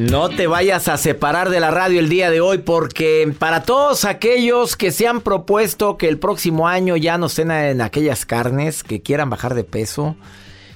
[0.00, 4.06] No te vayas a separar de la radio el día de hoy porque para todos
[4.06, 8.82] aquellos que se han propuesto que el próximo año ya no estén en aquellas carnes,
[8.82, 10.16] que quieran bajar de peso,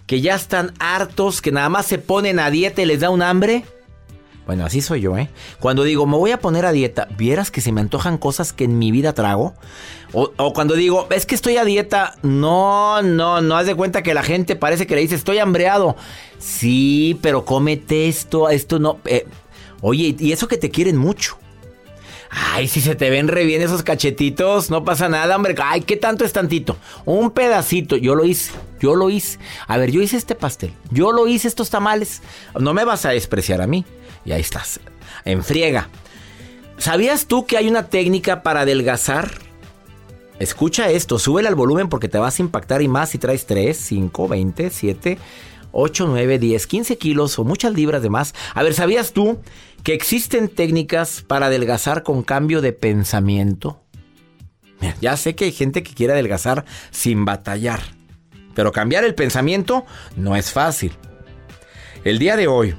[0.06, 3.22] que ya están hartos, que nada más se ponen a dieta y les da un
[3.22, 3.64] hambre.
[4.46, 5.30] Bueno, así soy yo, ¿eh?
[5.58, 8.64] Cuando digo, me voy a poner a dieta, vieras que se me antojan cosas que
[8.64, 9.54] en mi vida trago.
[10.12, 14.14] O, cuando digo, es que estoy a dieta, no, no, no haz de cuenta que
[14.14, 15.96] la gente parece que le dice, estoy hambreado.
[16.38, 18.98] Sí, pero cómete esto, esto no.
[19.06, 19.26] Eh,
[19.80, 21.38] oye, y eso que te quieren mucho.
[22.30, 25.54] Ay, si se te ven re bien esos cachetitos, no pasa nada, hombre.
[25.62, 26.76] Ay, ¿qué tanto es tantito?
[27.04, 27.96] Un pedacito.
[27.96, 29.38] Yo lo hice, yo lo hice.
[29.66, 32.22] A ver, yo hice este pastel, yo lo hice estos tamales.
[32.58, 33.84] No me vas a despreciar a mí.
[34.24, 34.80] Y ahí estás,
[35.24, 35.88] en friega.
[36.78, 39.30] ¿Sabías tú que hay una técnica para adelgazar?
[40.38, 43.76] Escucha esto, súbele al volumen porque te vas a impactar y más si traes 3,
[43.76, 45.18] 5, 20, 7,
[45.70, 48.34] 8, 9, 10, 15 kilos o muchas libras de más.
[48.54, 49.38] A ver, ¿sabías tú
[49.82, 53.80] que existen técnicas para adelgazar con cambio de pensamiento?
[55.00, 57.80] Ya sé que hay gente que quiere adelgazar sin batallar,
[58.54, 59.86] pero cambiar el pensamiento
[60.16, 60.92] no es fácil.
[62.04, 62.74] El día de hoy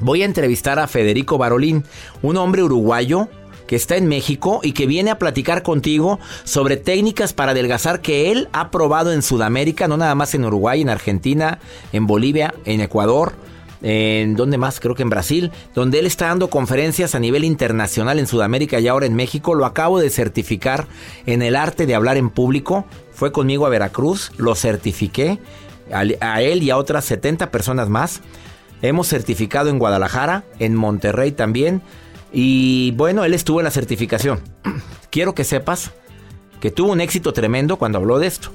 [0.00, 1.84] voy a entrevistar a Federico Barolín,
[2.22, 3.28] un hombre uruguayo
[3.66, 8.30] que está en México y que viene a platicar contigo sobre técnicas para adelgazar que
[8.30, 11.58] él ha probado en Sudamérica, no nada más en Uruguay, en Argentina,
[11.92, 13.32] en Bolivia, en Ecuador,
[13.82, 18.18] en donde más, creo que en Brasil, donde él está dando conferencias a nivel internacional
[18.18, 19.54] en Sudamérica y ahora en México.
[19.54, 20.86] Lo acabo de certificar
[21.26, 22.86] en el arte de hablar en público.
[23.12, 25.38] Fue conmigo a Veracruz, lo certifiqué
[25.92, 28.22] a él y a otras 70 personas más.
[28.84, 31.80] Hemos certificado en Guadalajara, en Monterrey también.
[32.34, 34.42] Y bueno, él estuvo en la certificación.
[35.10, 35.92] Quiero que sepas
[36.60, 38.50] que tuvo un éxito tremendo cuando habló de esto.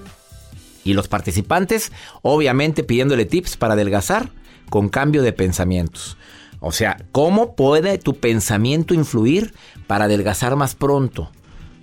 [0.84, 1.92] Y los participantes,
[2.22, 4.30] obviamente pidiéndole tips para adelgazar
[4.70, 6.16] con cambio de pensamientos.
[6.60, 9.56] O sea, ¿cómo puede tu pensamiento influir
[9.88, 11.32] para adelgazar más pronto?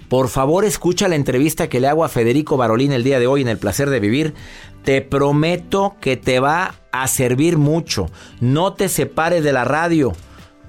[0.08, 3.42] Por favor, escucha la entrevista que le hago a Federico Barolín el día de hoy
[3.42, 4.34] en El Placer de Vivir.
[4.84, 8.08] Te prometo que te va a servir mucho.
[8.40, 10.12] No te separes de la radio.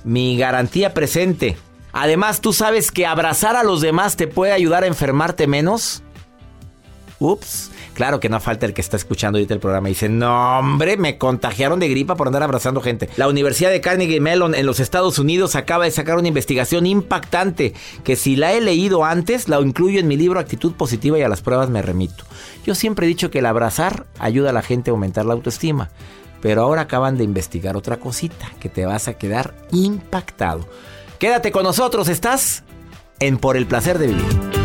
[0.03, 1.55] Mi garantía presente.
[1.91, 6.01] Además, ¿tú sabes que abrazar a los demás te puede ayudar a enfermarte menos?
[7.19, 7.71] Ups.
[7.97, 10.97] Claro que no falta el que está escuchando ahorita el programa y dice, no hombre,
[10.97, 13.09] me contagiaron de gripa por andar abrazando gente.
[13.17, 17.73] La Universidad de Carnegie Mellon en los Estados Unidos acaba de sacar una investigación impactante
[18.03, 21.27] que si la he leído antes, la incluyo en mi libro Actitud Positiva y a
[21.27, 22.23] las pruebas me remito.
[22.67, 25.89] Yo siempre he dicho que el abrazar ayuda a la gente a aumentar la autoestima.
[26.39, 30.67] Pero ahora acaban de investigar otra cosita que te vas a quedar impactado.
[31.17, 32.63] Quédate con nosotros, estás
[33.19, 34.56] en Por el Placer de Vivir.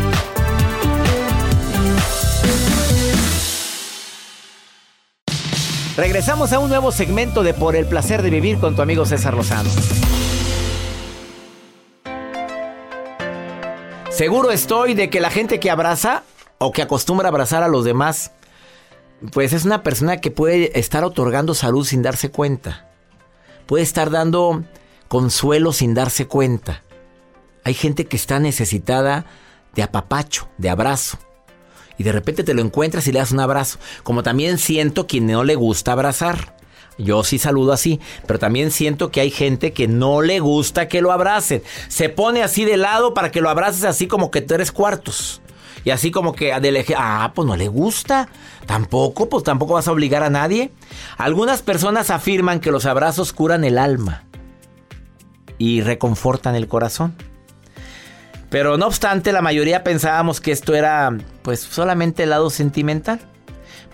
[5.95, 9.35] Regresamos a un nuevo segmento de Por el placer de vivir con tu amigo César
[9.35, 9.69] Lozano.
[14.09, 16.23] Seguro estoy de que la gente que abraza
[16.57, 18.31] o que acostumbra a abrazar a los demás,
[19.33, 22.89] pues es una persona que puede estar otorgando salud sin darse cuenta.
[23.67, 24.63] Puede estar dando
[25.07, 26.81] consuelo sin darse cuenta.
[27.63, 29.25] Hay gente que está necesitada
[29.75, 31.19] de apapacho, de abrazo.
[32.03, 33.79] De repente te lo encuentras y le das un abrazo.
[34.03, 36.55] Como también siento quien no le gusta abrazar.
[36.97, 41.01] Yo sí saludo así, pero también siento que hay gente que no le gusta que
[41.01, 41.63] lo abracen.
[41.87, 45.41] Se pone así de lado para que lo abraces así como que tres cuartos.
[45.85, 48.29] Y así como que del ah, pues no le gusta.
[48.65, 50.71] Tampoco, pues tampoco vas a obligar a nadie.
[51.17, 54.23] Algunas personas afirman que los abrazos curan el alma
[55.57, 57.15] y reconfortan el corazón.
[58.53, 61.11] Pero no obstante, la mayoría pensábamos que esto era
[61.41, 63.19] pues solamente el lado sentimental.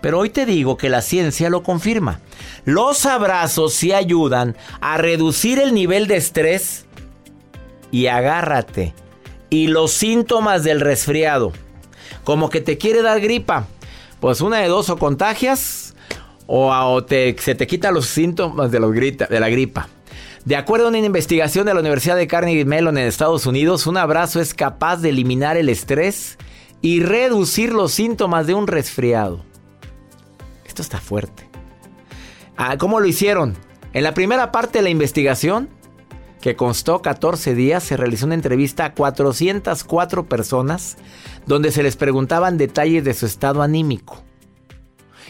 [0.01, 2.19] Pero hoy te digo que la ciencia lo confirma.
[2.65, 6.87] Los abrazos sí ayudan a reducir el nivel de estrés
[7.89, 8.93] y agárrate.
[9.49, 11.53] Y los síntomas del resfriado,
[12.25, 13.65] como que te quiere dar gripa,
[14.19, 15.95] pues una de dos o contagias
[16.47, 19.87] o, se te quitan los síntomas de, de la gripa.
[20.45, 23.97] De acuerdo a una investigación de la Universidad de Carnegie Mellon en Estados Unidos, un
[23.97, 26.37] abrazo es capaz de eliminar el estrés
[26.81, 29.43] y reducir los síntomas de un resfriado.
[30.65, 31.49] Esto está fuerte.
[32.55, 33.55] Ah, ¿Cómo lo hicieron?
[33.91, 35.69] En la primera parte de la investigación,
[36.41, 40.97] que constó 14 días, se realizó una entrevista a 404 personas
[41.45, 44.23] donde se les preguntaban detalles de su estado anímico.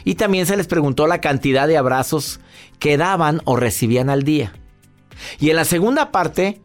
[0.03, 2.39] Y también se les preguntó la cantidad de abrazos
[2.77, 4.53] que daban o recibían al día.
[5.39, 6.62] Y en la segunda parte,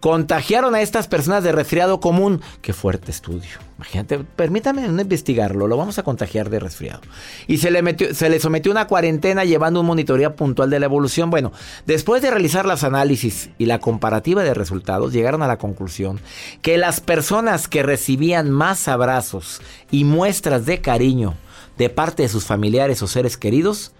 [0.00, 2.40] contagiaron a estas personas de resfriado común.
[2.62, 3.50] Qué fuerte estudio.
[3.76, 7.00] Imagínate, permítame investigarlo, lo vamos a contagiar de resfriado.
[7.46, 11.30] Y se le, se le sometió una cuarentena llevando un monitoreo puntual de la evolución.
[11.30, 11.52] Bueno,
[11.86, 16.20] después de realizar los análisis y la comparativa de resultados, llegaron a la conclusión
[16.62, 19.60] que las personas que recibían más abrazos
[19.90, 21.34] y muestras de cariño
[21.78, 23.92] de parte de sus familiares o seres queridos,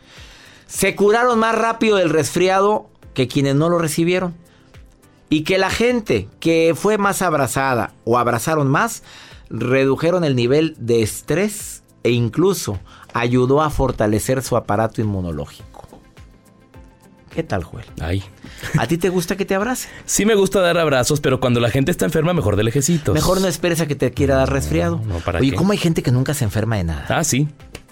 [0.67, 4.35] se curaron más rápido del resfriado que quienes no lo recibieron.
[5.31, 9.03] Y que la gente que fue más abrazada o abrazaron más,
[9.49, 12.79] redujeron el nivel de estrés e incluso
[13.15, 15.89] ayudó a fortalecer su aparato inmunológico.
[17.31, 17.87] ¿Qué tal, Joel?
[18.01, 18.23] Ay.
[18.79, 19.89] ¿A ti te gusta que te abrace?
[20.05, 23.15] Sí me gusta dar abrazos, pero cuando la gente está enferma, mejor de lejecitos.
[23.15, 25.01] Mejor no esperes a que te quiera dar resfriado.
[25.07, 25.57] No, ¿para Oye, qué?
[25.57, 27.07] ¿cómo hay gente que nunca se enferma de nada?
[27.09, 27.49] Ah, sí.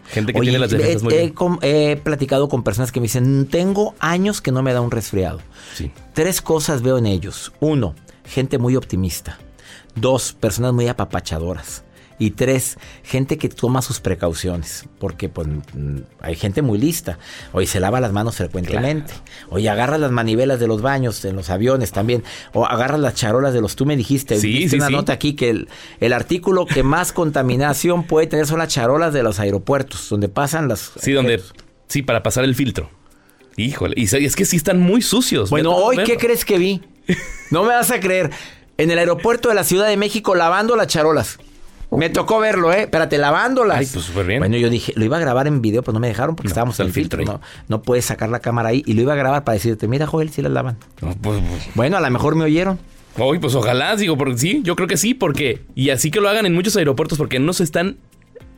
[0.09, 1.59] Gente que Oye, tiene las defensas he, muy bien.
[1.63, 5.41] he platicado con personas que me dicen, tengo años que no me da un resfriado.
[5.75, 5.91] Sí.
[6.13, 7.53] Tres cosas veo en ellos.
[7.61, 9.39] Uno, gente muy optimista.
[9.95, 11.85] Dos, personas muy apapachadoras.
[12.19, 14.85] Y tres, gente que toma sus precauciones.
[14.99, 17.19] Porque pues, mm, hay gente muy lista.
[17.53, 19.13] Oye, se lava las manos frecuentemente.
[19.51, 22.23] Oye, agarra las manivelas de los baños, en los aviones también.
[22.53, 23.77] O agarra las charolas de los...
[23.77, 24.93] Tú me dijiste, Sí, viste sí, una sí.
[24.93, 25.69] nota aquí que el,
[26.01, 30.69] el artículo que más contaminación puede tener son las charolas de los aeropuertos, donde pasan
[30.69, 30.93] las...
[30.97, 31.43] Sí, donde.
[31.89, 32.91] Sí, para pasar el filtro.
[33.57, 33.95] Híjole.
[33.97, 35.51] Y es que sí están muy sucios.
[35.51, 35.99] Bueno, hoy.
[36.05, 36.83] ¿qué crees que vi?
[37.51, 38.31] No me vas a creer.
[38.77, 41.39] En el aeropuerto de la Ciudad de México lavando las charolas.
[41.97, 42.83] Me tocó verlo, ¿eh?
[42.83, 43.79] Espérate, lavándolas.
[43.79, 44.41] Ay, pues, súper bien.
[44.41, 46.53] Bueno, yo dije, lo iba a grabar en video, pero no me dejaron porque No,
[46.53, 47.19] estábamos está en el filtro.
[47.19, 48.83] filtro No, no puedes sacar la cámara ahí.
[48.87, 50.77] Y lo iba a grabar para decirte, mira, Joel, si las lavan.
[51.01, 52.79] No, pues, pues, Bueno, a lo mejor me oyeron.
[53.17, 55.63] Uy, pues ojalá, digo, porque sí, yo creo que sí, porque.
[55.75, 57.97] Y así que lo hagan en muchos aeropuertos, porque no se están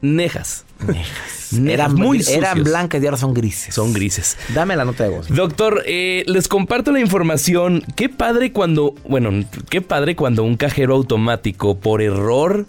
[0.00, 0.64] nejas.
[0.86, 3.75] Nejas, Eran, muy eran blancas y ahora son grises.
[3.75, 4.37] Son grises.
[4.54, 5.28] Dame la nota de voz.
[5.28, 7.84] Doctor, eh, les comparto la información.
[7.94, 12.66] Qué padre cuando, bueno, qué padre cuando un cajero automático por error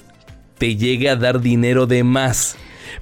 [0.58, 2.56] te llegue a dar dinero de más.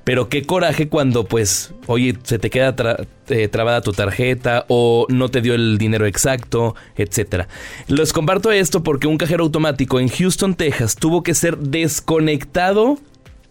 [0.04, 5.06] Pero qué coraje cuando, pues, oye, se te queda tra- eh, trabada tu tarjeta o
[5.10, 7.48] no te dio el dinero exacto, etcétera.
[7.88, 12.98] Les comparto esto porque un cajero automático en Houston, Texas, tuvo que ser desconectado,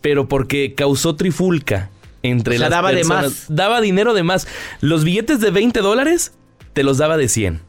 [0.01, 1.91] pero porque causó trifulca
[2.23, 3.47] entre O sea, las daba de más.
[3.49, 4.47] Daba dinero de más.
[4.81, 6.33] Los billetes de 20 dólares
[6.73, 7.61] te los daba de 100.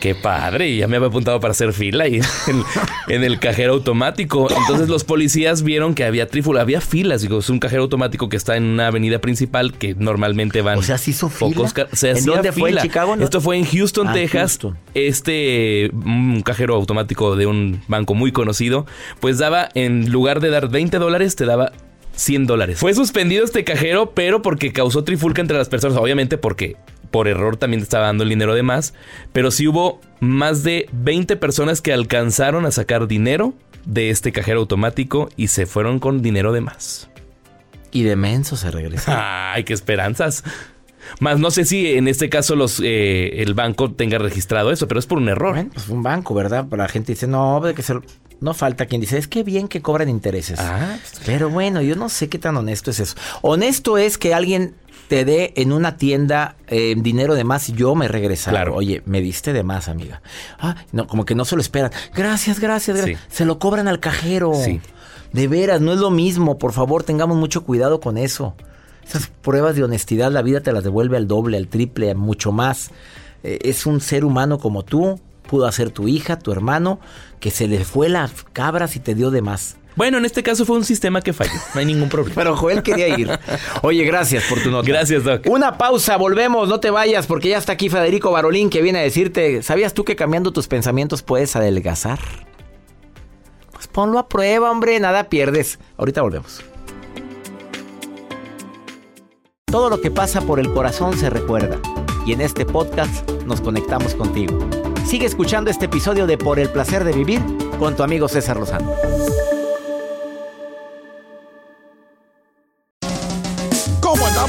[0.00, 2.62] Qué padre, ya me había apuntado para hacer fila ahí en,
[3.08, 4.48] en el cajero automático.
[4.54, 7.22] Entonces los policías vieron que había trífula, había filas.
[7.22, 10.78] Digo, es un cajero automático que está en una avenida principal que normalmente van.
[10.78, 11.68] O sea, ¿se hizo fila?
[11.92, 12.70] se ¿En dónde fue?
[12.70, 12.82] ¿En fila.
[12.82, 13.24] Chicago, no?
[13.24, 14.40] Esto fue en Houston, Ah, Texas.
[14.52, 14.78] Houston.
[14.94, 18.86] Este un cajero automático de un banco muy conocido,
[19.20, 21.72] pues daba, en lugar de dar 20 dólares, te daba
[22.16, 22.78] 100 dólares.
[22.78, 26.76] Fue suspendido este cajero, pero porque causó trifulca entre las personas, obviamente porque
[27.14, 28.92] por error también te estaba dando el dinero de más,
[29.32, 33.54] pero sí hubo más de 20 personas que alcanzaron a sacar dinero
[33.86, 37.08] de este cajero automático y se fueron con dinero de más.
[37.92, 39.12] Y de menso se regresó.
[39.16, 40.42] Ay, qué esperanzas.
[41.20, 44.98] Más no sé si en este caso los eh, el banco tenga registrado eso, pero
[44.98, 45.54] es por un error.
[45.54, 46.66] Bueno, pues un banco, ¿verdad?
[46.68, 47.94] Pero la gente dice, no, de que se...
[48.40, 50.58] no falta quien dice, es que bien que cobran intereses.
[50.58, 53.14] Ah, Pero bueno, yo no sé qué tan honesto es eso.
[53.40, 54.74] Honesto es que alguien
[55.08, 58.52] te dé en una tienda eh, dinero de más y yo me regresar.
[58.52, 58.74] Claro.
[58.74, 60.22] Oye, me diste de más, amiga.
[60.58, 61.90] Ah, no, como que no se lo esperan.
[62.14, 63.18] Gracias, gracias, gracias.
[63.20, 63.26] Sí.
[63.34, 64.52] Se lo cobran al cajero.
[64.54, 64.80] Sí.
[65.32, 66.58] De veras, no es lo mismo.
[66.58, 68.54] Por favor, tengamos mucho cuidado con eso.
[69.06, 72.90] Esas pruebas de honestidad, la vida te las devuelve al doble, al triple, mucho más.
[73.42, 75.20] Eh, es un ser humano como tú.
[75.48, 77.00] Pudo ser tu hija, tu hermano,
[77.38, 79.76] que se le fue la cabra si te dio de más.
[79.96, 81.52] Bueno, en este caso fue un sistema que falló.
[81.72, 82.34] No hay ningún problema.
[82.34, 83.30] Pero Joel quería ir.
[83.82, 84.86] Oye, gracias por tu nota.
[84.86, 85.46] Gracias, Doc.
[85.46, 89.02] Una pausa, volvemos, no te vayas, porque ya está aquí Federico Barolín que viene a
[89.02, 92.18] decirte, ¿sabías tú que cambiando tus pensamientos puedes adelgazar?
[93.72, 95.78] Pues ponlo a prueba, hombre, nada pierdes.
[95.96, 96.62] Ahorita volvemos.
[99.66, 101.78] Todo lo que pasa por el corazón se recuerda.
[102.26, 104.58] Y en este podcast nos conectamos contigo.
[105.06, 107.40] Sigue escuchando este episodio de Por el placer de vivir
[107.78, 109.13] con tu amigo César Lozano.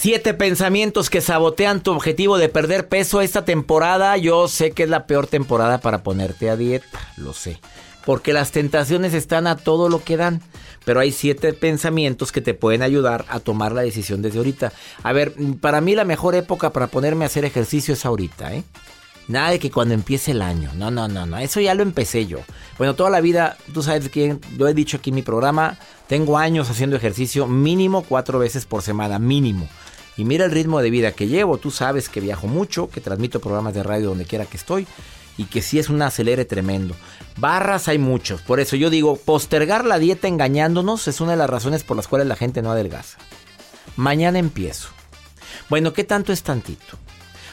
[0.00, 4.16] Siete pensamientos que sabotean tu objetivo de perder peso esta temporada.
[4.16, 7.58] Yo sé que es la peor temporada para ponerte a dieta, lo sé.
[8.06, 10.40] Porque las tentaciones están a todo lo que dan.
[10.84, 14.72] Pero hay siete pensamientos que te pueden ayudar a tomar la decisión desde ahorita.
[15.02, 18.62] A ver, para mí la mejor época para ponerme a hacer ejercicio es ahorita, ¿eh?
[19.26, 20.70] Nada de que cuando empiece el año.
[20.74, 21.38] No, no, no, no.
[21.38, 22.38] Eso ya lo empecé yo.
[22.78, 25.76] Bueno, toda la vida, tú sabes que lo he dicho aquí en mi programa.
[26.06, 29.68] Tengo años haciendo ejercicio mínimo cuatro veces por semana, mínimo.
[30.18, 31.56] Y mira el ritmo de vida que llevo.
[31.56, 34.86] Tú sabes que viajo mucho, que transmito programas de radio donde quiera que estoy.
[35.38, 36.96] Y que sí es un acelere tremendo.
[37.36, 38.42] Barras hay muchos.
[38.42, 42.08] Por eso yo digo, postergar la dieta engañándonos es una de las razones por las
[42.08, 43.18] cuales la gente no adelgaza.
[43.96, 44.88] Mañana empiezo.
[45.70, 46.98] Bueno, ¿qué tanto es tantito?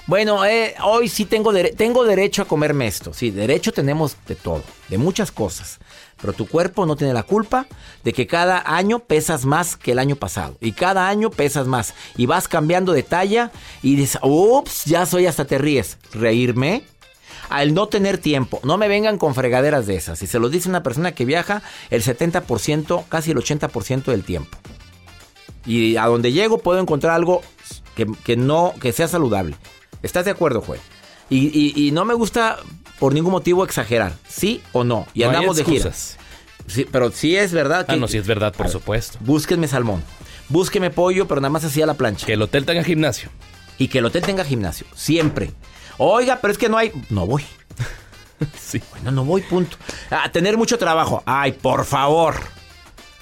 [0.07, 3.13] Bueno, eh, hoy sí tengo, dere- tengo derecho a comerme esto.
[3.13, 5.79] Sí, derecho tenemos de todo, de muchas cosas.
[6.21, 7.67] Pero tu cuerpo no tiene la culpa
[8.03, 10.57] de que cada año pesas más que el año pasado.
[10.61, 11.93] Y cada año pesas más.
[12.17, 15.97] Y vas cambiando de talla y dices, ups, ya soy hasta te ríes.
[16.13, 16.83] ¿Reírme?
[17.49, 20.17] Al no tener tiempo, no me vengan con fregaderas de esas.
[20.17, 24.57] Si se lo dice una persona que viaja el 70%, casi el 80% del tiempo.
[25.65, 27.41] Y a donde llego puedo encontrar algo
[27.95, 29.55] que, que no, que sea saludable.
[30.01, 30.81] ¿Estás de acuerdo, Joel?
[31.29, 32.57] Y, y- y no me gusta
[32.99, 35.07] por ningún motivo exagerar, ¿sí o no?
[35.13, 35.77] Y No andamos de gira.
[35.77, 36.17] excusas.
[36.67, 37.93] Sí, pero sí es verdad que...
[37.93, 39.17] Ah, no, sí es verdad, por ver, supuesto.
[39.21, 40.03] Búsquenme salmón.
[40.49, 42.25] Búsqueme pollo, pero nada más así a la plancha.
[42.25, 43.29] Que el hotel tenga gimnasio.
[43.77, 44.87] Y que el hotel tenga gimnasio.
[44.95, 45.51] Siempre.
[45.97, 46.91] Oiga, pero es que no hay...
[47.09, 47.43] No voy.
[48.59, 48.81] Sí.
[48.91, 49.77] Bueno, no voy, punto.
[50.11, 51.23] A tener mucho trabajo.
[51.25, 52.35] Ay, por favor.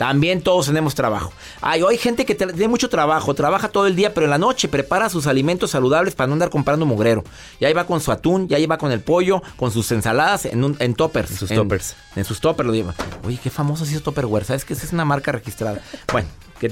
[0.03, 1.31] También todos tenemos trabajo.
[1.61, 4.67] Ay, hay gente que tiene mucho trabajo, trabaja todo el día, pero en la noche
[4.67, 7.23] prepara sus alimentos saludables para no andar comprando mugrero.
[7.61, 10.43] Y ahí va con su atún, ya ahí va con el pollo, con sus ensaladas
[10.43, 11.31] en, un, en toppers.
[11.31, 11.95] En sus toppers.
[12.17, 12.93] En sus toppers lo lleva.
[13.23, 14.43] Oye, qué famoso sido Topperware.
[14.43, 15.79] ¿Sabes que esa es una marca registrada?
[16.11, 16.27] Bueno,
[16.59, 16.69] que,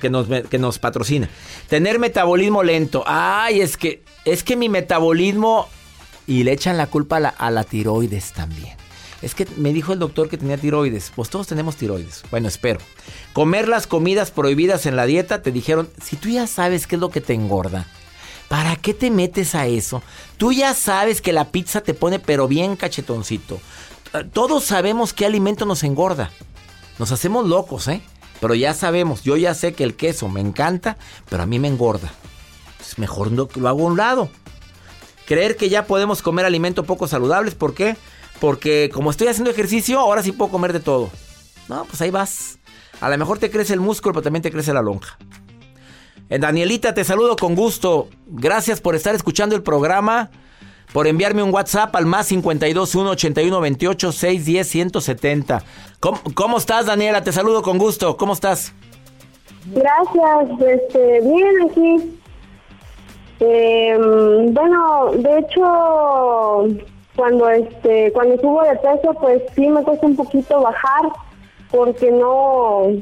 [0.00, 1.28] que nos, que nos patrocina.
[1.68, 3.04] Tener metabolismo lento.
[3.06, 5.68] Ay, es que, es que mi metabolismo...
[6.26, 8.79] Y le echan la culpa a la, a la tiroides también.
[9.22, 11.12] Es que me dijo el doctor que tenía tiroides.
[11.14, 12.22] Pues todos tenemos tiroides.
[12.30, 12.80] Bueno, espero.
[13.34, 17.00] Comer las comidas prohibidas en la dieta, te dijeron, si tú ya sabes qué es
[17.00, 17.86] lo que te engorda,
[18.48, 20.02] ¿para qué te metes a eso?
[20.38, 23.60] Tú ya sabes que la pizza te pone pero bien cachetoncito.
[24.32, 26.30] Todos sabemos qué alimento nos engorda.
[26.98, 28.00] Nos hacemos locos, ¿eh?
[28.40, 30.96] Pero ya sabemos, yo ya sé que el queso me encanta,
[31.28, 32.10] pero a mí me engorda.
[32.80, 34.30] Es mejor no- lo hago a un lado.
[35.26, 37.96] Creer que ya podemos comer alimentos poco saludables, ¿por qué?
[38.92, 41.10] Como estoy haciendo ejercicio, ahora sí puedo comer de todo.
[41.68, 42.58] No, pues ahí vas.
[43.00, 45.16] A lo mejor te crece el músculo, pero también te crece la lonja.
[46.28, 48.08] Eh, Danielita, te saludo con gusto.
[48.26, 50.30] Gracias por estar escuchando el programa,
[50.92, 55.62] por enviarme un WhatsApp al más 52 1 81 28 610 170.
[56.00, 57.22] ¿Cómo, ¿Cómo estás, Daniela?
[57.22, 58.16] Te saludo con gusto.
[58.16, 58.72] ¿Cómo estás?
[59.66, 62.18] Gracias, este, bien aquí.
[63.40, 63.96] Eh,
[64.50, 66.84] bueno, de hecho,
[67.16, 71.02] cuando este, cuando subo de peso, pues sí me cuesta un poquito bajar,
[71.70, 72.92] porque no,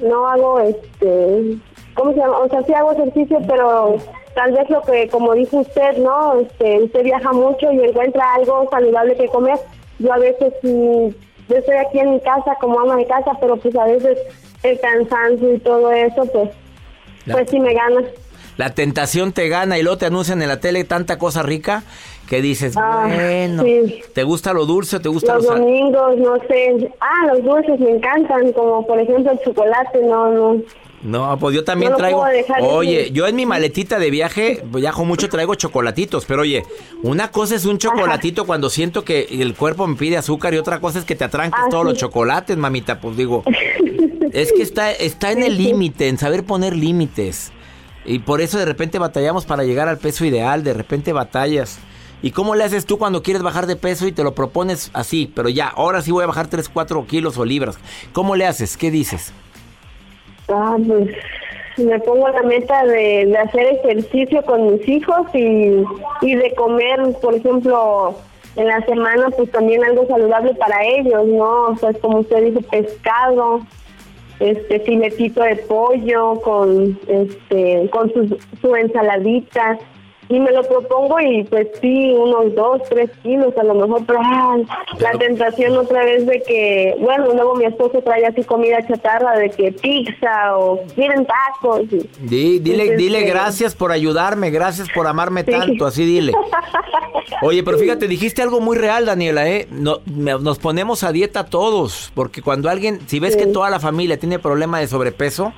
[0.00, 1.58] no hago este,
[1.94, 2.38] ¿cómo se llama?
[2.38, 3.96] O sea, sí hago ejercicio, pero
[4.34, 6.40] tal vez lo que, como dice usted, ¿no?
[6.40, 9.58] Este, usted viaja mucho y encuentra algo saludable que comer.
[9.98, 11.10] Yo a veces, yo
[11.48, 14.18] estoy aquí en mi casa como ama de casa, pero pues a veces
[14.62, 16.50] el cansancio y todo eso, pues,
[17.30, 18.02] pues sí me gana.
[18.56, 21.82] La tentación te gana y luego te anuncian en la tele tanta cosa rica
[22.28, 24.00] que dices, Ah, bueno, sí.
[24.14, 26.90] ¿te gusta lo dulce o te gusta Los lo domingos, no sé.
[27.00, 30.62] Ah, los dulces me encantan, como por ejemplo el chocolate, no, no.
[31.02, 32.24] No, pues yo también No traigo.
[32.24, 36.24] de Oye, yo en mi maletita de viaje viajo mucho, traigo chocolatitos.
[36.24, 36.64] Pero oye,
[37.02, 40.80] una cosa es un chocolatito cuando siento que el cuerpo me pide azúcar y otra
[40.80, 41.88] cosa es que te atranques Ah, todos sí.
[41.90, 42.98] los chocolates, mamita.
[42.98, 43.44] Pues digo,
[44.32, 47.52] es que está, está en el límite, en saber poner límites.
[48.06, 51.78] Y por eso de repente batallamos para llegar al peso ideal, de repente batallas.
[52.22, 55.30] ¿Y cómo le haces tú cuando quieres bajar de peso y te lo propones así?
[55.34, 57.78] Pero ya, ahora sí voy a bajar 3, 4 kilos o libras.
[58.12, 58.76] ¿Cómo le haces?
[58.76, 59.32] ¿Qué dices?
[60.48, 61.10] Ah, pues
[61.76, 65.84] me pongo la meta de, hacer ejercicio con mis hijos y,
[66.22, 68.14] y de comer, por ejemplo,
[68.56, 71.76] en la semana, pues también algo saludable para ellos, ¿no?
[71.78, 73.60] Pues como usted dice, pescado,
[74.40, 79.78] este filetito de pollo con este con su, su ensaladita
[80.28, 84.18] y me lo propongo y pues sí unos dos tres kilos a lo mejor pero
[84.22, 84.56] ah,
[84.98, 89.50] la tentación otra vez de que bueno luego mi esposo trae así comida chatarra de
[89.50, 94.88] que pizza o quieren tacos y- Di- dile, Entonces, dile eh, gracias por ayudarme, gracias
[94.94, 95.52] por amarme Sí.
[95.52, 96.32] tanto, así dile.
[97.42, 99.66] Oye, pero fíjate, dijiste algo muy real, Daniela, ¿eh?
[99.70, 103.80] No- me- nos ponemos a dieta todos, porque cuando alguien, si ves que toda la
[103.80, 105.52] familia tiene problema de sobrepeso,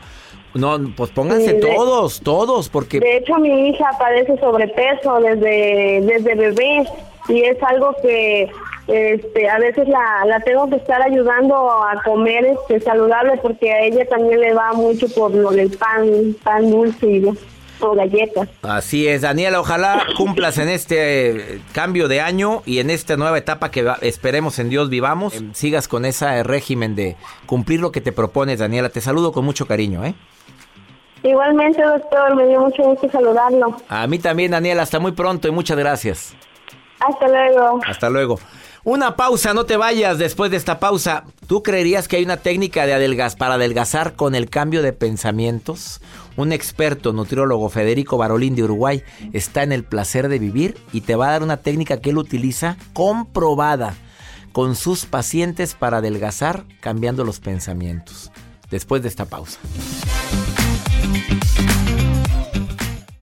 [0.59, 3.01] no, pues pónganse de- todos, todos, porque...
[3.01, 6.85] De hecho, mi hija padece sobrepeso desde, desde bebé
[7.29, 8.51] y es algo que
[8.87, 13.83] este, a veces la, la tengo que estar ayudando a comer este, saludable porque a
[13.83, 17.25] ella también le va mucho por lo del pan, pan dulce y
[17.81, 18.49] o galletas.
[18.63, 23.39] Así es, Daniela, ojalá cumplas en este eh, cambio de año y en esta nueva
[23.39, 27.15] etapa que va- esperemos en Dios vivamos, sigas con ese régimen de
[27.47, 28.89] cumplir lo que te propones, Daniela.
[28.89, 30.15] Te saludo con mucho cariño, ¿eh?
[31.23, 33.77] Igualmente, doctor, me dio mucho gusto saludarlo.
[33.89, 36.35] A mí también, Daniela, hasta muy pronto y muchas gracias.
[37.01, 37.81] Hasta luego.
[37.87, 38.39] Hasta luego.
[38.85, 41.25] Una pausa, no te vayas después de esta pausa.
[41.47, 46.01] ¿Tú creerías que hay una técnica de adelgaz para adelgazar con el cambio de pensamientos?
[46.37, 49.03] Un experto nutriólogo, Federico Barolín de Uruguay,
[49.33, 52.19] está en el placer de vivir y te va a dar una técnica que él
[52.19, 53.95] utiliza comprobada
[54.53, 58.31] con sus pacientes para adelgazar cambiando los pensamientos.
[58.71, 59.59] Después de esta pausa.
[61.11, 61.78] Thank you.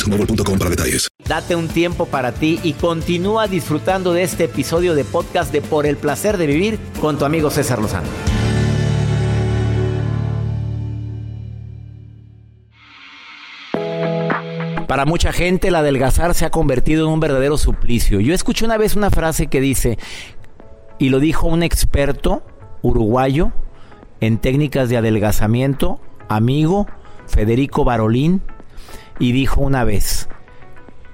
[0.00, 1.08] boostmobile.com para detalles.
[1.26, 5.86] Date un tiempo para ti y continúa disfrutando de este episodio de podcast de Por
[5.86, 8.08] el placer de vivir con tu amigo César Lozano.
[14.88, 18.18] Para mucha gente el adelgazar se ha convertido en un verdadero suplicio.
[18.18, 19.98] Yo escuché una vez una frase que dice,
[20.98, 22.42] y lo dijo un experto
[22.82, 23.52] uruguayo
[24.20, 26.88] en técnicas de adelgazamiento, amigo
[27.28, 28.42] Federico Barolín,
[29.20, 30.28] y dijo una vez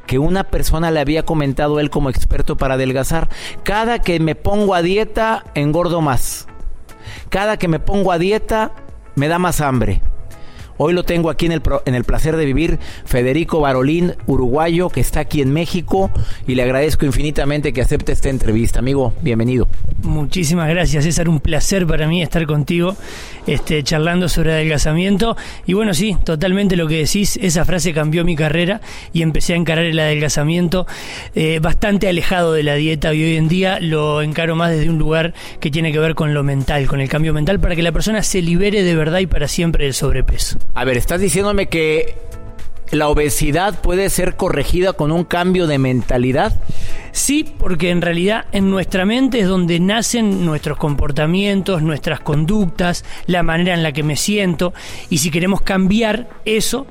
[0.06, 3.28] que una persona le había comentado él como experto para adelgazar,
[3.64, 6.46] cada que me pongo a dieta engordo más,
[7.28, 8.72] cada que me pongo a dieta
[9.16, 10.00] me da más hambre.
[10.78, 15.00] Hoy lo tengo aquí en el, en el placer de vivir, Federico Barolín, uruguayo, que
[15.00, 16.10] está aquí en México,
[16.46, 18.80] y le agradezco infinitamente que acepte esta entrevista.
[18.80, 19.68] Amigo, bienvenido.
[20.02, 21.28] Muchísimas gracias, César.
[21.28, 22.94] Un placer para mí estar contigo
[23.46, 25.36] este, charlando sobre adelgazamiento.
[25.66, 27.38] Y bueno, sí, totalmente lo que decís.
[27.40, 28.80] Esa frase cambió mi carrera
[29.12, 30.86] y empecé a encarar el adelgazamiento
[31.34, 33.14] eh, bastante alejado de la dieta.
[33.14, 36.34] Y hoy en día lo encaro más desde un lugar que tiene que ver con
[36.34, 39.26] lo mental, con el cambio mental, para que la persona se libere de verdad y
[39.26, 40.58] para siempre del sobrepeso.
[40.74, 42.14] A ver, estás diciéndome que
[42.90, 46.54] la obesidad puede ser corregida con un cambio de mentalidad.
[47.12, 53.42] Sí, porque en realidad en nuestra mente es donde nacen nuestros comportamientos, nuestras conductas, la
[53.42, 54.74] manera en la que me siento.
[55.08, 56.86] Y si queremos cambiar eso,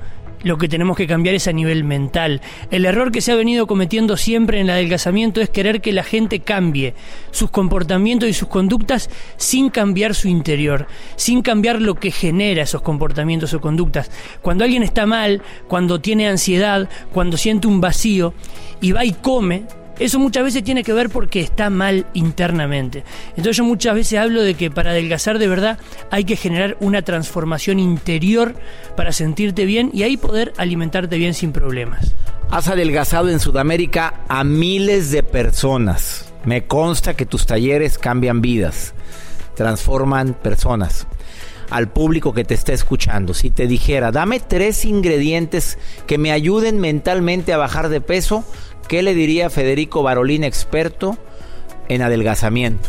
[0.46, 2.40] lo que tenemos que cambiar es a nivel mental.
[2.70, 6.04] El error que se ha venido cometiendo siempre en el adelgazamiento es querer que la
[6.04, 6.94] gente cambie
[7.32, 12.84] sus comportamientos y sus conductas sin cambiar su interior, sin cambiar lo que genera esos
[12.84, 14.12] comportamientos o conductas.
[14.44, 18.36] Cuando alguien está mal, cuando tiene ansiedad, cuando siente un vacío
[18.82, 19.64] y va y come,
[20.00, 23.04] eso muchas veces tiene que ver porque está mal internamente.
[23.30, 25.80] Entonces yo muchas veces hablo de que para adelgazar de verdad
[26.12, 28.56] hay que generar una transformación interior
[28.96, 32.14] para sentirte bien y ahí poder alimentarte bien sin problemas.
[32.52, 36.26] Has adelgazado en Sudamérica a miles de personas.
[36.46, 38.94] Me consta que tus talleres cambian vidas,
[39.56, 41.08] transforman personas.
[41.72, 46.80] Al público que te está escuchando, si te dijera, dame tres ingredientes que me ayuden
[46.80, 48.46] mentalmente a bajar de peso,
[48.88, 51.18] ¿Qué le diría Federico Barolín, experto
[51.90, 52.88] en adelgazamiento?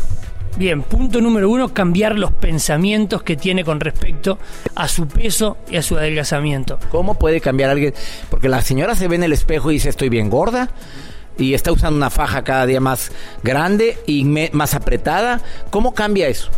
[0.57, 4.39] Bien, punto número uno, cambiar los pensamientos que tiene con respecto
[4.73, 6.79] a su peso y a su adelgazamiento.
[6.89, 7.93] ¿Cómo puede cambiar alguien?
[8.29, 10.69] Porque la señora se ve en el espejo y dice, estoy bien gorda
[11.37, 13.11] y está usando una faja cada día más
[13.43, 15.41] grande y más apretada.
[15.69, 16.49] ¿Cómo cambia eso?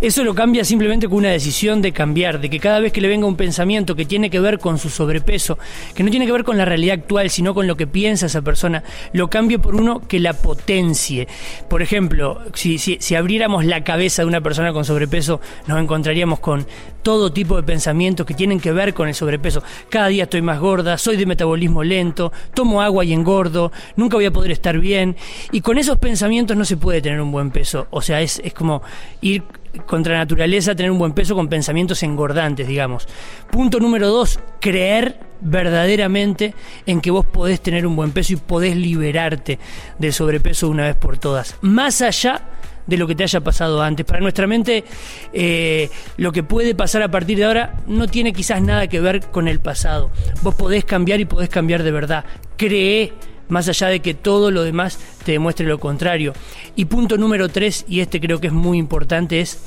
[0.00, 3.08] Eso lo cambia simplemente con una decisión de cambiar, de que cada vez que le
[3.08, 5.58] venga un pensamiento que tiene que ver con su sobrepeso,
[5.94, 8.40] que no tiene que ver con la realidad actual, sino con lo que piensa esa
[8.40, 8.82] persona,
[9.12, 11.28] lo cambie por uno que la potencie.
[11.68, 16.66] Por ejemplo, si, si abriéramos la cabeza de una persona con sobrepeso, nos encontraríamos con
[17.02, 19.62] todo tipo de pensamientos que tienen que ver con el sobrepeso.
[19.90, 24.24] Cada día estoy más gorda, soy de metabolismo lento, tomo agua y engordo, nunca voy
[24.24, 25.16] a poder estar bien.
[25.52, 27.86] Y con esos pensamientos no se puede tener un buen peso.
[27.90, 28.82] O sea, es, es como
[29.20, 29.42] ir
[29.86, 33.06] contra naturaleza, tener un buen peso con pensamientos engordantes, digamos.
[33.50, 36.54] Punto número dos, creer verdaderamente
[36.86, 39.58] en que vos podés tener un buen peso y podés liberarte
[39.98, 41.56] del sobrepeso una vez por todas.
[41.62, 42.42] Más allá
[42.86, 44.04] de lo que te haya pasado antes.
[44.04, 44.84] Para nuestra mente,
[45.32, 49.30] eh, lo que puede pasar a partir de ahora no tiene quizás nada que ver
[49.30, 50.10] con el pasado.
[50.42, 52.24] Vos podés cambiar y podés cambiar de verdad.
[52.56, 53.12] Cree
[53.50, 56.32] más allá de que todo lo demás te demuestre lo contrario.
[56.76, 59.60] Y punto número tres, y este creo que es muy importante, es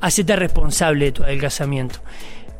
[0.00, 2.00] hacerte responsable de tu adelgazamiento.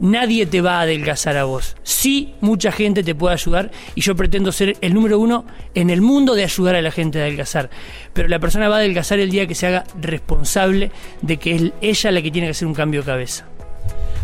[0.01, 1.77] Nadie te va a adelgazar a vos.
[1.85, 6.01] Sí, mucha gente te puede ayudar y yo pretendo ser el número uno en el
[6.01, 7.71] mundo de ayudar a la gente a adelgazar.
[8.13, 10.91] Pero la persona va a adelgazar el día que se haga responsable
[11.23, 13.47] de que es ella la que tiene que hacer un cambio de cabeza.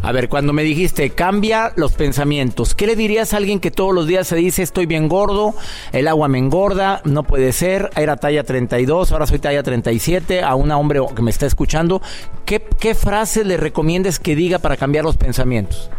[0.02, 3.94] A ver, cuando me dijiste cambia los pensamientos, ¿qué le dirías a alguien que todos
[3.94, 5.54] los días se dice estoy bien gordo,
[5.92, 10.54] el agua me engorda, no puede ser, era talla 32, ahora soy talla 37, a
[10.54, 12.00] un hombre que me está escuchando?
[12.46, 15.90] ¿Qué, qué frase le recomiendas que diga para cambiar los pensamientos?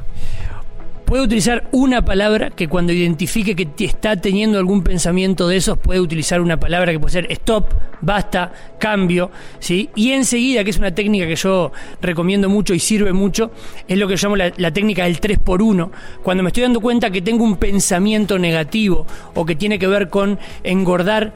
[1.11, 5.99] Puede utilizar una palabra que cuando identifique que está teniendo algún pensamiento de esos, puede
[5.99, 7.65] utilizar una palabra que puede ser stop,
[7.99, 9.89] basta, cambio, ¿sí?
[9.93, 13.51] Y enseguida, que es una técnica que yo recomiendo mucho y sirve mucho,
[13.89, 15.91] es lo que llamo la, la técnica del 3 por 1
[16.23, 20.07] Cuando me estoy dando cuenta que tengo un pensamiento negativo o que tiene que ver
[20.07, 21.33] con engordar,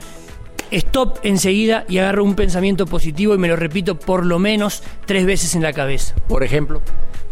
[0.71, 5.25] stop enseguida y agarro un pensamiento positivo y me lo repito por lo menos tres
[5.25, 6.15] veces en la cabeza.
[6.29, 6.81] Por ejemplo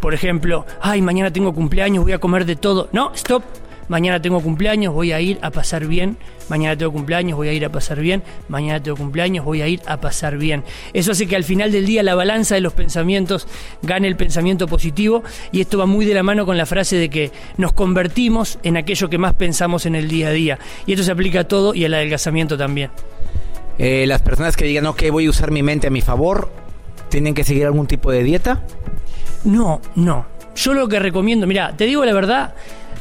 [0.04, 2.90] por ejemplo, ay, mañana tengo cumpleaños, voy a comer de todo.
[2.92, 3.42] No, stop.
[3.88, 6.18] Mañana tengo cumpleaños, voy a ir a pasar bien.
[6.50, 8.22] Mañana tengo cumpleaños, voy a ir a pasar bien.
[8.50, 10.66] Mañana tengo cumpleaños, voy a ir a pasar bien.
[10.92, 13.48] Eso hace que al final del día la balanza de los pensamientos
[13.82, 17.10] gane el pensamiento positivo y esto va muy de la mano con la frase de
[17.10, 20.60] que nos convertimos en aquello que más pensamos en el día a día.
[20.86, 22.92] Y esto se aplica a todo y al adelgazamiento también.
[23.78, 26.52] Eh, las personas que digan, ok, voy a usar mi mente a mi favor,
[27.08, 28.64] ¿tienen que seguir algún tipo de dieta?
[29.46, 30.26] No, no.
[30.56, 32.54] Yo lo que recomiendo, mira, te digo la verdad,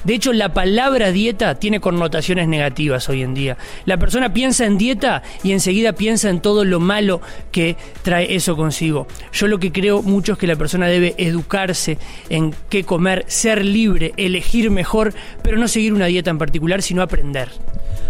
[0.04, 3.56] de hecho, la palabra dieta tiene connotaciones negativas hoy en día.
[3.84, 8.56] La persona piensa en dieta y enseguida piensa en todo lo malo que trae eso
[8.56, 9.06] consigo.
[9.32, 13.64] Yo lo que creo mucho es que la persona debe educarse en qué comer, ser
[13.64, 17.48] libre, elegir mejor, pero no seguir una dieta en particular, sino aprender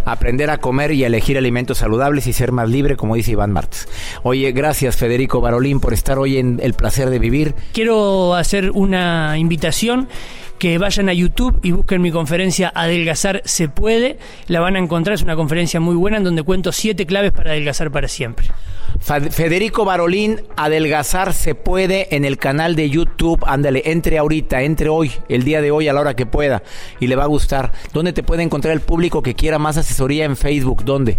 [0.04, 3.52] aprender a comer y a elegir alimentos saludables y ser más libre, como dice Iván
[3.52, 3.86] Martz.
[4.22, 7.54] Oye, gracias Federico Barolín por estar hoy en El Placer de Vivir.
[7.72, 10.08] Quiero hacer una invitación
[10.62, 14.16] que vayan a YouTube y busquen mi conferencia Adelgazar se puede.
[14.46, 17.50] La van a encontrar, es una conferencia muy buena en donde cuento siete claves para
[17.50, 18.46] adelgazar para siempre.
[19.00, 23.42] Federico Barolín, Adelgazar se puede en el canal de YouTube.
[23.44, 26.62] Ándale, entre ahorita, entre hoy, el día de hoy a la hora que pueda
[27.00, 27.72] y le va a gustar.
[27.92, 30.84] ¿Dónde te puede encontrar el público que quiera más asesoría en Facebook?
[30.84, 31.18] ¿Dónde?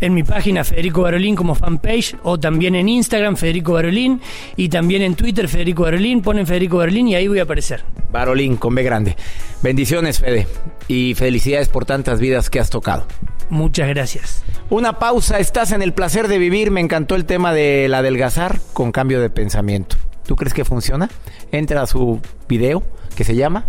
[0.00, 4.20] En mi página Federico Barolín como fanpage o también en Instagram Federico Barolín
[4.56, 6.22] y también en Twitter Federico Barolín.
[6.22, 7.82] Ponen Federico Barolín y ahí voy a aparecer.
[8.12, 9.16] Barolín con B grande.
[9.62, 10.46] Bendiciones, Fede,
[10.86, 13.06] y felicidades por tantas vidas que has tocado.
[13.50, 14.44] Muchas gracias.
[14.70, 16.70] Una pausa, estás en el placer de vivir.
[16.70, 19.96] Me encantó el tema del adelgazar con cambio de pensamiento.
[20.26, 21.10] ¿Tú crees que funciona?
[21.52, 22.82] Entra a su video
[23.16, 23.64] que se llama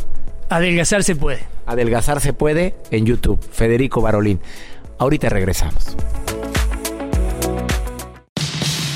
[0.49, 1.39] Adelgazar se puede.
[1.65, 3.39] Adelgazar se puede en YouTube.
[3.51, 4.39] Federico Barolín.
[4.97, 5.95] Ahorita regresamos.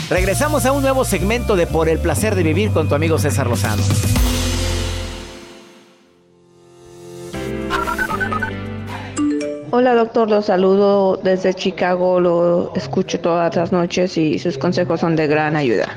[0.10, 3.48] Regresamos a un nuevo segmento de Por el placer de vivir con tu amigo César
[3.48, 3.84] Lozano.
[9.72, 15.16] Hola doctor, lo saludo desde Chicago, lo escucho todas las noches y sus consejos son
[15.16, 15.88] de gran ayuda.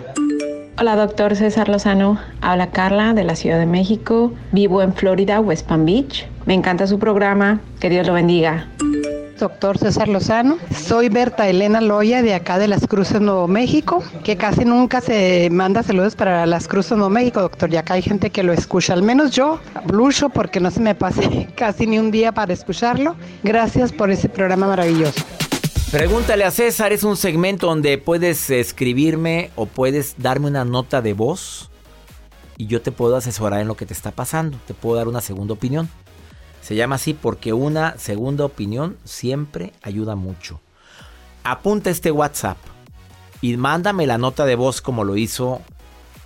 [0.78, 5.66] Hola doctor César Lozano, habla Carla de la Ciudad de México, vivo en Florida, West
[5.66, 6.26] Palm Beach.
[6.44, 8.66] Me encanta su programa, que Dios lo bendiga
[9.42, 10.56] doctor César Lozano.
[10.72, 15.48] Soy Berta Elena Loya de acá de Las Cruces, Nuevo México, que casi nunca se
[15.50, 18.92] manda saludos para Las Cruces, Nuevo México, doctor, ya que hay gente que lo escucha.
[18.92, 23.16] Al menos yo blucho porque no se me pase casi ni un día para escucharlo.
[23.42, 25.20] Gracias por ese programa maravilloso.
[25.90, 31.14] Pregúntale a César, es un segmento donde puedes escribirme o puedes darme una nota de
[31.14, 31.68] voz
[32.56, 35.20] y yo te puedo asesorar en lo que te está pasando, te puedo dar una
[35.20, 35.90] segunda opinión.
[36.62, 40.60] Se llama así porque una segunda opinión siempre ayuda mucho.
[41.44, 42.56] Apunta este WhatsApp
[43.40, 45.60] y mándame la nota de voz como lo hizo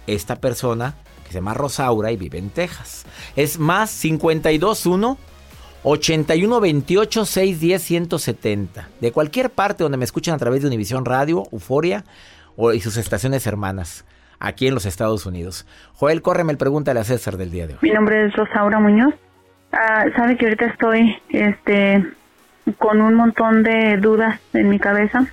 [0.06, 0.94] esta persona
[1.24, 3.06] que se llama Rosaura y vive en Texas.
[3.34, 5.16] Es más 521
[5.82, 8.88] 8128 610 170.
[9.00, 12.04] De cualquier parte donde me escuchen a través de Univisión Radio, Euforia
[12.74, 14.04] y sus estaciones hermanas
[14.38, 15.66] aquí en los Estados Unidos.
[15.94, 17.78] Joel, córreme el pregúntale a César del día de hoy.
[17.80, 19.14] Mi nombre es Rosaura Muñoz.
[19.78, 22.02] Ah, sabe que ahorita estoy este
[22.78, 25.26] con un montón de dudas en mi cabeza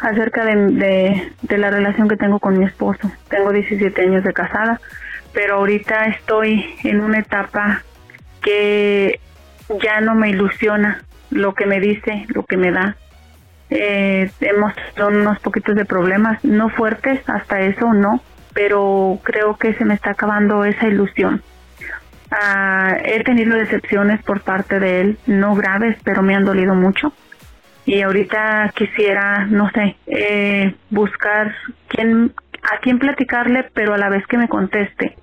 [0.00, 3.12] acerca de, de, la relación que tengo con mi esposo.
[3.28, 4.80] Tengo 17 años de casada,
[5.34, 7.82] pero ahorita estoy en una etapa
[8.40, 9.20] que
[9.82, 12.96] ya no me ilusiona lo que me dice, lo que me da.
[13.68, 18.22] Eh, hemos tenido unos poquitos de problemas, no fuertes, hasta eso no,
[18.54, 21.42] pero creo que se me está acabando esa ilusión.
[22.30, 27.12] Ah, he tenido decepciones por parte de él, no graves, pero me han dolido mucho.
[27.86, 31.54] Y ahorita quisiera, no sé, eh, buscar
[31.88, 32.32] quién,
[32.62, 35.16] a quién platicarle, pero a la vez que me conteste.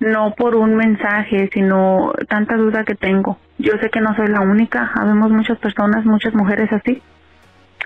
[0.00, 3.38] No por un mensaje, sino tanta duda que tengo.
[3.58, 7.02] Yo sé que no soy la única, habemos muchas personas, muchas mujeres así.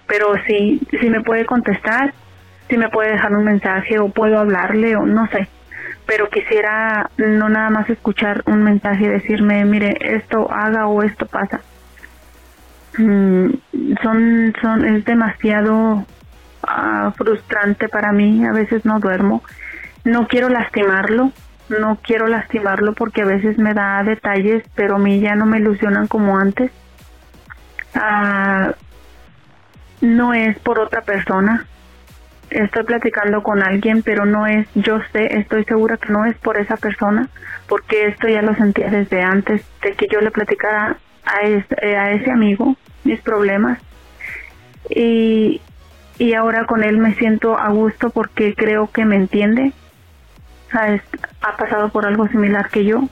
[0.06, 2.14] Pero si, si me puede contestar,
[2.68, 5.48] si me puede dejar un mensaje o puedo hablarle o no sé
[6.10, 11.24] pero quisiera no nada más escuchar un mensaje y decirme, mire, esto haga o esto
[11.24, 11.60] pasa.
[12.98, 13.50] Mm,
[14.02, 16.04] son, son, es demasiado
[16.64, 19.44] ah, frustrante para mí, a veces no duermo.
[20.02, 21.30] No quiero lastimarlo,
[21.68, 25.58] no quiero lastimarlo porque a veces me da detalles, pero a mí ya no me
[25.58, 26.72] ilusionan como antes.
[27.94, 28.72] Ah,
[30.00, 31.68] no es por otra persona,
[32.50, 36.58] estoy platicando con alguien, pero no es, yo sé, estoy segura que no es por
[36.58, 37.28] esa persona,
[37.68, 42.30] porque esto ya lo sentía desde antes de que yo le platicara a, eh, ese
[42.30, 43.78] amigo mis problemas.
[44.88, 45.60] Y,
[46.18, 49.72] y ahora con él me siento a gusto porque creo que me entiende.
[50.72, 53.08] Ha pasado por algo similar que yo.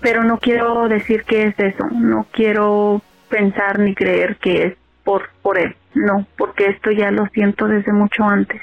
[0.00, 4.77] Pero no quiero decir que es eso, no quiero pensar ni creer que es
[5.08, 8.60] por, por él no, porque esto ya lo siento desde mucho antes.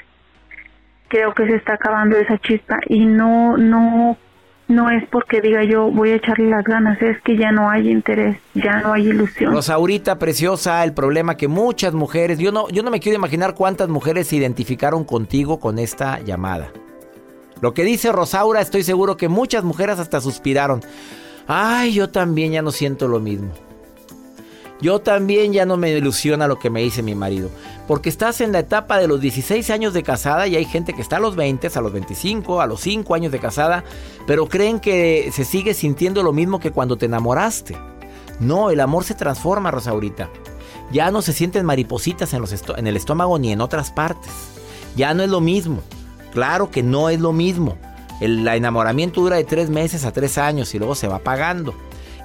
[1.08, 4.16] Creo que se está acabando esa chispa y no, no,
[4.68, 7.90] no es porque diga yo voy a echarle las ganas, es que ya no hay
[7.90, 9.52] interés, ya no hay ilusión.
[9.52, 13.88] Rosaurita preciosa, el problema que muchas mujeres, yo no, yo no me quiero imaginar cuántas
[13.88, 16.70] mujeres se identificaron contigo con esta llamada.
[17.60, 20.80] Lo que dice Rosaura, estoy seguro que muchas mujeres hasta suspiraron.
[21.48, 23.52] Ay, yo también ya no siento lo mismo.
[24.80, 27.50] Yo también ya no me ilusiona lo que me dice mi marido.
[27.88, 31.00] Porque estás en la etapa de los 16 años de casada y hay gente que
[31.00, 33.84] está a los 20, a los 25, a los 5 años de casada,
[34.26, 37.76] pero creen que se sigue sintiendo lo mismo que cuando te enamoraste.
[38.38, 40.28] No, el amor se transforma, Rosaurita.
[40.92, 44.30] Ya no se sienten maripositas en, los en el estómago ni en otras partes.
[44.94, 45.80] Ya no es lo mismo.
[46.32, 47.78] Claro que no es lo mismo.
[48.20, 51.74] El enamoramiento dura de 3 meses a 3 años y luego se va apagando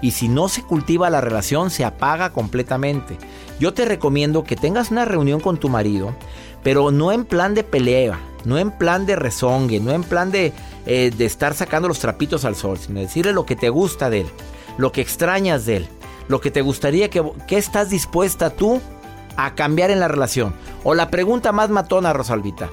[0.01, 3.17] y si no se cultiva la relación se apaga completamente.
[3.59, 6.15] Yo te recomiendo que tengas una reunión con tu marido,
[6.63, 10.53] pero no en plan de pelea, no en plan de rezongue, no en plan de,
[10.85, 14.21] eh, de estar sacando los trapitos al sol, sino decirle lo que te gusta de
[14.21, 14.27] él,
[14.77, 15.87] lo que extrañas de él,
[16.27, 18.81] lo que te gustaría que, que estás dispuesta tú
[19.37, 20.53] a cambiar en la relación.
[20.83, 22.69] O la pregunta más matona, Rosalvita.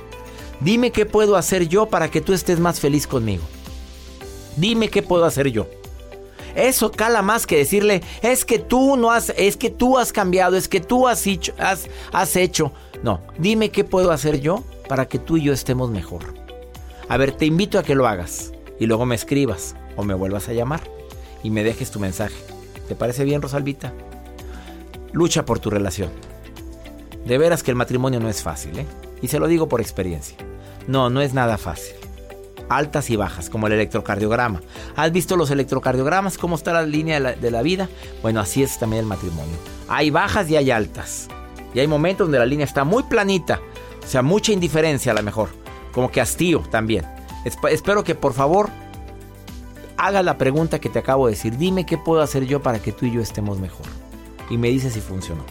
[0.61, 3.45] Dime qué puedo hacer yo para que tú estés más feliz conmigo.
[4.57, 5.67] Dime qué puedo hacer yo.
[6.55, 10.57] Eso cala más que decirle, es que tú no has, es que tú has cambiado,
[10.57, 12.73] es que tú has hecho, has, has hecho.
[13.03, 16.23] No, dime qué puedo hacer yo para que tú y yo estemos mejor.
[17.09, 20.49] A ver, te invito a que lo hagas y luego me escribas o me vuelvas
[20.49, 20.81] a llamar
[21.43, 22.37] y me dejes tu mensaje.
[22.89, 23.93] ¿Te parece bien, Rosalvita?
[25.13, 26.11] Lucha por tu relación.
[27.25, 28.87] De veras que el matrimonio no es fácil, ¿eh?
[29.21, 30.37] Y se lo digo por experiencia.
[30.87, 31.95] No, no es nada fácil.
[32.69, 34.61] Altas y bajas, como el electrocardiograma.
[34.97, 36.37] ¿Has visto los electrocardiogramas?
[36.37, 37.89] ¿Cómo está la línea de la, vida?
[38.23, 39.57] Bueno, así es también el matrimonio.
[39.89, 41.29] Hay bajas y hay altas.
[41.75, 43.61] Y hay momentos donde la línea está muy planita.
[44.05, 45.49] O sea, mucha indiferencia a lo mejor.
[45.93, 47.05] Como que hastío también.
[47.45, 48.71] espero que por favor
[49.97, 51.57] haga la pregunta que te acabo de decir.
[51.57, 53.87] Dime qué puedo hacer yo para que tú y yo estemos mejor.
[54.51, 55.45] Y me dices si funcionó.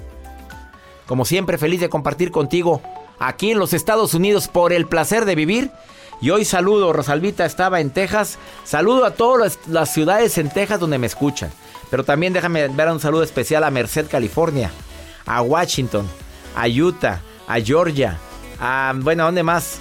[1.07, 2.81] Como siempre, feliz de compartir contigo
[3.19, 5.71] aquí en los Estados Unidos por el placer de vivir.
[6.19, 8.39] Y hoy saludo, Rosalvita estaba en Texas.
[8.63, 11.51] Saludo a todas las ciudades en Texas donde me escuchan.
[11.91, 14.71] Pero también déjame dar un saludo especial a Merced, California,
[15.25, 16.07] a Washington,
[16.55, 18.17] a Utah, a Georgia,
[18.59, 19.79] a, bueno, ¿a dónde más?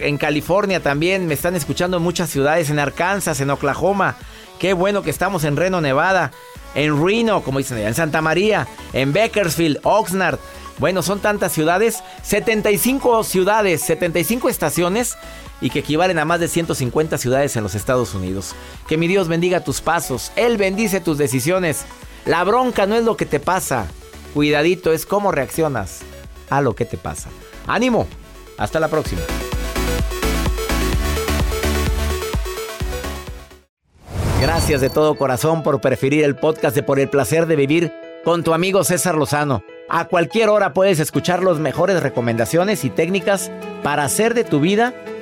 [0.00, 4.16] en California también me están escuchando en muchas ciudades, en Arkansas, en Oklahoma.
[4.60, 6.30] Qué bueno que estamos en Reno, Nevada,
[6.76, 10.38] en Reno, como dicen allá, en Santa María, en Bakersfield, Oxnard.
[10.78, 15.16] Bueno, son tantas ciudades, 75 ciudades, 75 estaciones
[15.64, 18.54] y que equivalen a más de 150 ciudades en los Estados Unidos.
[18.86, 21.86] Que mi Dios bendiga tus pasos, Él bendice tus decisiones.
[22.26, 23.86] La bronca no es lo que te pasa,
[24.34, 26.02] cuidadito es cómo reaccionas
[26.50, 27.30] a lo que te pasa.
[27.66, 28.06] Ánimo,
[28.58, 29.22] hasta la próxima.
[34.42, 37.90] Gracias de todo corazón por preferir el podcast de Por el placer de vivir
[38.22, 39.64] con tu amigo César Lozano.
[39.88, 43.50] A cualquier hora puedes escuchar las mejores recomendaciones y técnicas
[43.82, 44.92] para hacer de tu vida